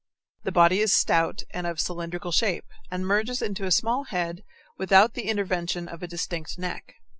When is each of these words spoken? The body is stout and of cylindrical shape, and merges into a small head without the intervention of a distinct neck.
The 0.41 0.51
body 0.51 0.79
is 0.79 0.91
stout 0.91 1.43
and 1.51 1.67
of 1.67 1.79
cylindrical 1.79 2.31
shape, 2.31 2.65
and 2.89 3.05
merges 3.05 3.39
into 3.39 3.65
a 3.65 3.71
small 3.71 4.05
head 4.05 4.43
without 4.75 5.13
the 5.13 5.29
intervention 5.29 5.87
of 5.87 6.01
a 6.01 6.07
distinct 6.07 6.57
neck. 6.57 6.95